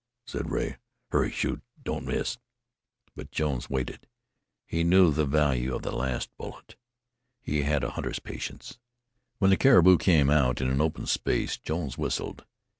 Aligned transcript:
said 0.25 0.49
Rea. 0.49 0.77
"Hurry! 1.11 1.29
Shoot! 1.29 1.61
Don't 1.83 2.07
miss!" 2.07 2.39
But 3.15 3.29
Jones 3.29 3.69
waited. 3.69 4.07
He 4.65 4.83
knew 4.83 5.11
the 5.11 5.27
value 5.27 5.75
of 5.75 5.83
the 5.83 5.91
last 5.95 6.35
bullet. 6.37 6.75
He 7.39 7.61
had 7.61 7.83
a 7.83 7.91
hunter's 7.91 8.17
patience. 8.17 8.79
When 9.37 9.51
the 9.51 9.57
caribou 9.57 9.99
came 9.99 10.31
out 10.31 10.59
in 10.59 10.71
an 10.71 10.81
open 10.81 11.05
space, 11.05 11.55
Jones 11.55 11.99
whistled. 11.99 12.45